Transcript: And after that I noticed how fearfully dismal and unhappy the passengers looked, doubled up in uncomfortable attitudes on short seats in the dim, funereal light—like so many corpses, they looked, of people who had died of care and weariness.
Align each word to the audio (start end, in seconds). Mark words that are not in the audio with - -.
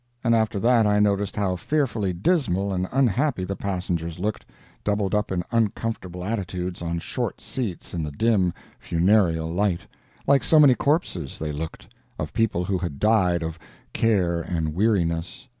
And 0.23 0.33
after 0.33 0.59
that 0.61 0.87
I 0.87 0.97
noticed 0.97 1.35
how 1.35 1.55
fearfully 1.55 2.11
dismal 2.11 2.73
and 2.73 2.87
unhappy 2.91 3.43
the 3.43 3.55
passengers 3.55 4.17
looked, 4.17 4.47
doubled 4.83 5.13
up 5.13 5.31
in 5.31 5.43
uncomfortable 5.51 6.23
attitudes 6.23 6.81
on 6.81 6.97
short 6.97 7.39
seats 7.39 7.93
in 7.93 8.01
the 8.01 8.09
dim, 8.11 8.51
funereal 8.79 9.53
light—like 9.53 10.43
so 10.43 10.59
many 10.59 10.73
corpses, 10.73 11.37
they 11.37 11.51
looked, 11.51 11.87
of 12.17 12.33
people 12.33 12.65
who 12.65 12.79
had 12.79 12.97
died 12.99 13.43
of 13.43 13.59
care 13.93 14.41
and 14.41 14.73
weariness. 14.73 15.47